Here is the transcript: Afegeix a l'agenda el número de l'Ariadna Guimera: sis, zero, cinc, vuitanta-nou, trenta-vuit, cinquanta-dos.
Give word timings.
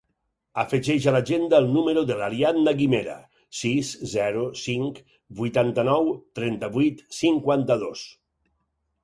Afegeix 0.61 1.03
a 1.09 1.11
l'agenda 1.15 1.59
el 1.63 1.67
número 1.75 2.03
de 2.11 2.15
l'Ariadna 2.21 2.73
Guimera: 2.79 3.17
sis, 3.59 3.93
zero, 4.15 4.47
cinc, 4.63 4.99
vuitanta-nou, 5.43 6.11
trenta-vuit, 6.41 7.07
cinquanta-dos. 7.21 8.05